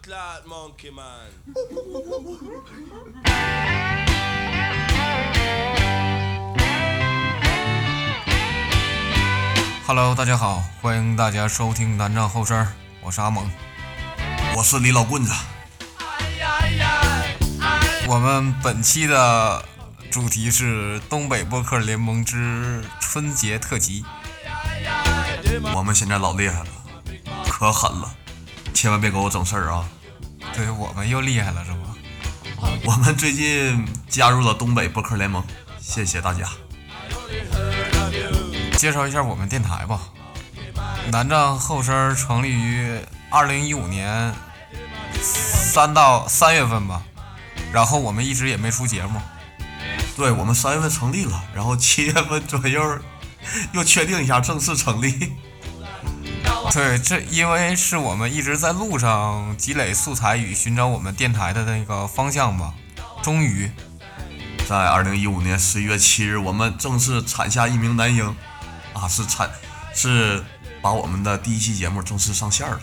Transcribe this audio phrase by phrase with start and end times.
[0.00, 1.04] clot monkey man.
[9.86, 12.66] Hello，大家好，欢迎大家收听南站后生，
[13.02, 13.50] 我是阿猛。
[14.56, 15.32] 我是李老棍子，
[18.06, 19.64] 我们本期的
[20.10, 24.04] 主题是东北播客联盟之春节特辑。
[25.74, 26.66] 我们现在老厉害了，
[27.48, 28.14] 可狠了，
[28.72, 29.88] 千万别给我整事儿啊！
[30.54, 31.78] 对我们又厉害了是吧？
[32.84, 35.42] 我们最近加入了东北播客联盟，
[35.80, 36.48] 谢谢大家。
[38.76, 40.00] 介绍一下我们电台吧。
[41.10, 42.98] 南站后身成立于
[43.30, 44.34] 二零一五年
[45.20, 47.02] 三到三月份吧，
[47.72, 49.20] 然后我们一直也没出节目。
[50.16, 52.98] 对我们三月份成立了，然后七月份左右
[53.72, 55.32] 又确定一下正式成立。
[56.70, 62.72] 对，这因为是我们一直在路上积累素材与寻找我们电台的那个方向吧。
[63.22, 63.70] 终于，
[64.66, 68.34] 在二零一五年十一月七日，我们正式产下一名男婴，
[68.94, 69.50] 啊，是产
[69.94, 70.42] 是
[70.80, 72.80] 把我们的第一期节目正式上线了。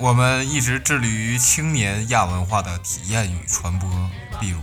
[0.00, 3.90] 我们一直致力于青年亚文化的体验与传播，
[4.40, 4.58] 比如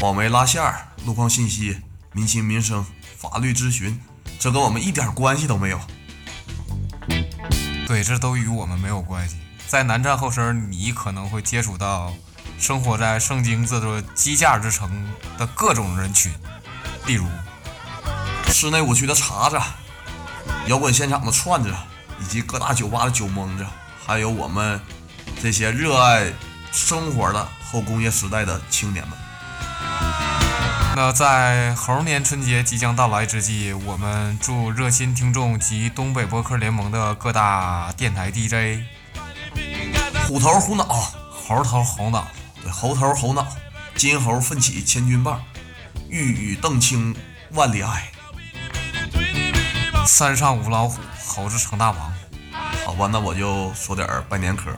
[0.00, 0.62] 网媒拉线、
[1.06, 1.78] 路况信息、
[2.12, 2.84] 民情民生、
[3.16, 4.00] 法律咨询，
[4.42, 5.80] 这跟我们一点关系都没有。
[7.86, 9.36] 对，这都与我们没有关系。
[9.68, 12.12] 在南站后身，你可能会接触到
[12.58, 14.90] 生活在圣经这座机架之城
[15.38, 16.32] 的各种人群，
[17.06, 17.24] 例如
[18.48, 19.56] 室内舞区的茶子，
[20.66, 21.72] 摇滚现场的串子，
[22.20, 23.64] 以及各大酒吧的酒蒙子，
[24.04, 24.80] 还有我们
[25.40, 26.32] 这些热爱
[26.72, 29.16] 生活的后工业时代的青年们。
[30.94, 38.84] 那在猴年春节即将到来之际，我们祝热心听众及东北博客联盟的各大电台 DJ
[40.28, 40.84] 虎头虎脑，
[41.30, 42.28] 猴头猴脑，
[42.62, 43.46] 对，猴头猴脑，
[43.94, 45.42] 金猴奋起千钧棒，
[46.10, 47.16] 玉宇澄清
[47.52, 48.10] 万里爱。
[50.06, 52.12] 山上无老虎，猴子成大王。
[52.84, 54.76] 好吧，那我就说点儿拜年嗑，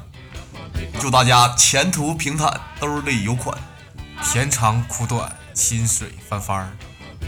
[1.00, 3.58] 祝大家前途平坦，兜里有款，
[4.22, 6.68] 甜长苦短，薪水翻番儿，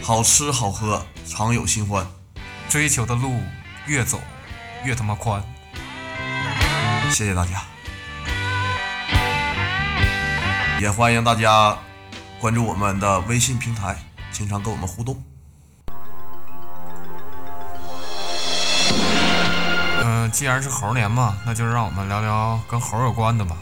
[0.03, 2.05] 好吃好喝，常有新欢。
[2.67, 3.41] 追求的路
[3.85, 4.19] 越走
[4.83, 5.41] 越他妈宽。
[7.09, 7.63] 谢谢大家，
[10.81, 11.77] 也欢迎大家
[12.41, 13.97] 关注我们的微信平台，
[14.29, 15.23] 经常跟我们互动。
[20.03, 23.55] 嗯、既然是猴年嘛，那就让我们聊聊跟猴有关的吧，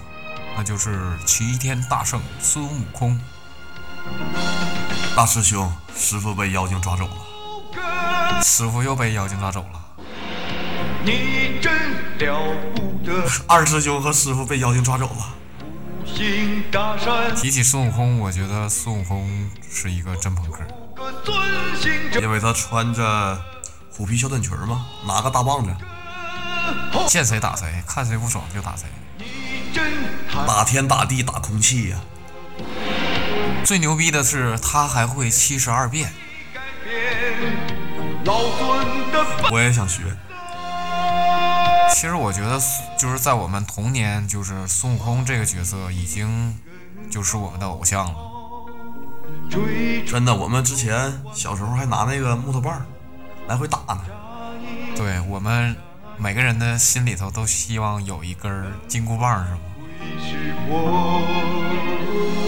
[0.58, 3.20] 那就是齐天大圣孙悟空。
[5.16, 8.42] 大师兄，师傅被妖精抓走了。
[8.44, 9.82] 师傅又被妖精抓走了。
[11.04, 11.74] 你真
[12.18, 13.14] 了不得，
[13.48, 15.34] 二师兄和师傅被妖精抓走了。
[17.36, 20.62] 提起孙悟空，我觉得孙悟空是一个真朋克。
[22.20, 23.38] 因为他穿着
[23.92, 25.76] 虎皮小短裙嘛，拿个大棒子，
[27.08, 28.88] 见谁打谁，看谁不爽就打谁。
[30.48, 31.98] 打天打地打空气呀、
[33.66, 36.14] 最牛逼的是，他还会七十二变。
[39.52, 40.03] 我也想学。
[41.92, 42.59] 其实我觉得，
[43.00, 46.56] 就是在我们童年，就是孙悟空这个角色已经
[47.09, 48.16] 就是我们的偶像了。
[50.06, 52.86] 真的，我们之前小时候还拿那个木头棒儿
[53.48, 54.02] 来回打呢。
[54.96, 55.75] 对我们
[56.18, 59.59] 每个人的心里头都希望有一根金箍棒，是吗？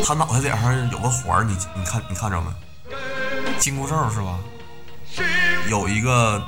[0.08, 2.48] 他脑袋顶上有个环儿，你你看你看着没？
[3.60, 4.40] 金箍咒是吧？
[5.70, 6.42] 有一个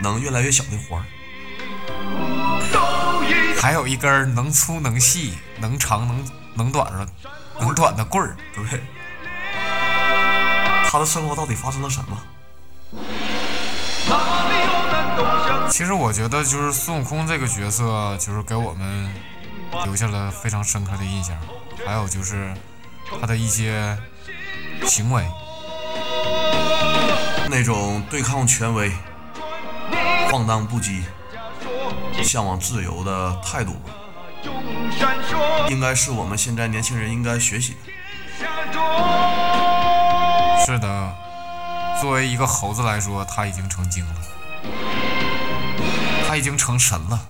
[0.00, 1.04] 能越来越小的环儿。
[3.60, 7.04] 还有一根能粗能细、能长能能短的
[7.58, 8.36] 能短的棍儿。
[8.54, 8.80] 对，
[10.88, 12.16] 他的生活到底发生了什么？
[15.68, 19.12] 其实我觉得，就是孙悟空这个角色，就是给我们
[19.84, 21.36] 留下了非常深刻的印象。
[21.84, 22.54] 还有就是
[23.18, 23.96] 他的一些
[24.86, 25.26] 行为，
[27.48, 28.92] 那种对抗权威、
[30.30, 31.02] 放荡不羁、
[32.22, 33.74] 向往自由的态度，
[35.68, 37.78] 应该是我们现在年轻人应该学习的。
[40.64, 41.14] 是的，
[42.00, 44.14] 作为一个猴子来说，他已经成精了，
[46.28, 47.20] 他已经成神了。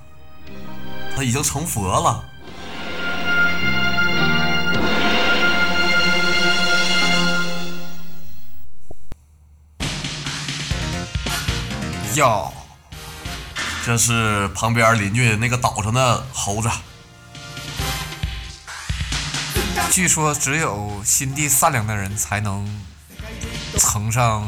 [1.16, 2.24] 他已经成佛了。
[12.20, 12.52] 哟，
[13.82, 16.68] 这是旁边邻居那个岛上的猴子，
[19.90, 22.68] 据说只有心地善良的人才能
[23.78, 24.46] 乘上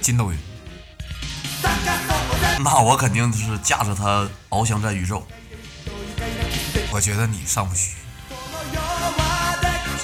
[0.00, 0.38] 筋斗云。
[2.58, 5.24] 那我肯定是驾着它翱翔在宇宙。
[6.90, 7.92] 我觉得你上不去。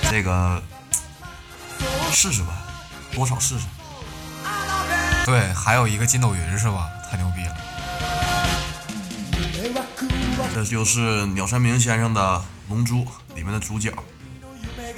[0.09, 0.63] 这个
[2.13, 2.53] 试试吧，
[3.13, 3.67] 多少试试。
[5.27, 6.89] 对，还有一个筋斗云是吧？
[7.11, 7.57] 太牛逼了！
[10.55, 12.21] 这就是鸟山明先生的
[12.69, 13.93] 《龙珠》里面的主角，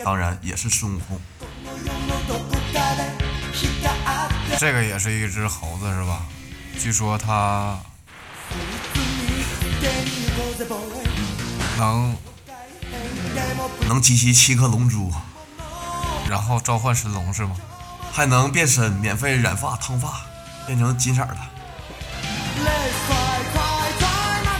[0.04, 1.20] 当然也是孙悟空。
[4.58, 6.22] 这个也是一只猴子是吧？
[6.78, 7.78] 据说它
[11.78, 12.16] 能
[13.88, 15.12] 能集齐七颗龙珠，
[16.28, 17.56] 然后召唤神龙是吗？
[18.12, 20.22] 还能变身，免费染发烫发，
[20.66, 21.36] 变成金色的。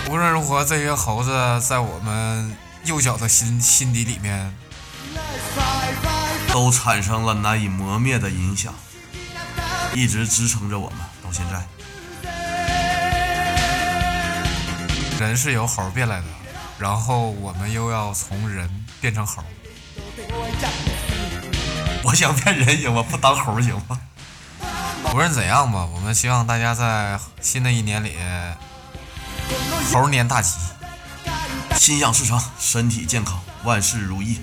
[0.08, 1.31] 无论如何，这些猴子
[1.61, 4.52] 在我们幼小的心心底里面，
[6.52, 8.75] 都产生了难以磨灭的影响，
[9.94, 11.64] 一直支撑着我们到现在。
[15.20, 16.26] 人是由猴变来的，
[16.79, 18.69] 然后我们又要从人
[19.00, 19.44] 变成猴。
[22.02, 23.05] 我想变人行吗？
[23.08, 24.00] 不当猴行吗？
[25.12, 28.17] 无论怎样吧，我们希望大家在新的一年里，
[29.93, 30.52] 猴年大吉，
[31.76, 34.41] 心想事成，身体健康，万事如意。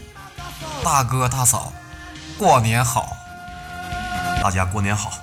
[0.84, 1.72] 大哥大嫂，
[2.38, 3.16] 过年好。
[4.44, 5.14] 大家过年好。